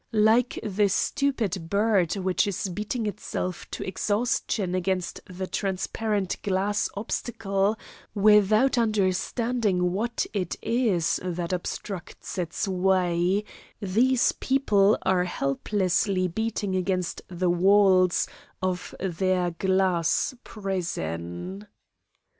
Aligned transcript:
Like 0.13 0.57
the 0.63 0.87
stupid 0.89 1.69
bird 1.69 2.15
which 2.15 2.47
is 2.47 2.69
beating 2.69 3.05
itself 3.05 3.69
to 3.69 3.87
exhaustion 3.87 4.73
against 4.73 5.19
the 5.27 5.45
transparent 5.45 6.41
glass 6.41 6.89
obstacle, 6.97 7.77
without 8.15 8.79
understanding 8.79 9.91
what 9.91 10.25
it 10.33 10.55
is 10.63 11.19
that 11.23 11.53
obstructs 11.53 12.39
its 12.39 12.67
way, 12.67 13.43
these 13.79 14.31
people 14.31 14.97
are 15.03 15.25
helplessly 15.25 16.27
beating 16.27 16.75
against 16.75 17.21
the 17.27 17.51
walls 17.51 18.27
of 18.59 18.95
their 18.99 19.51
glass 19.51 20.33
prison. 20.43 21.67